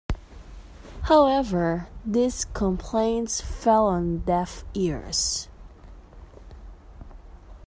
However, 1.03 1.87
these 2.03 2.45
complaints 2.45 3.39
fell 3.39 3.85
on 3.85 4.21
deaf 4.21 4.63
ears. 4.73 5.47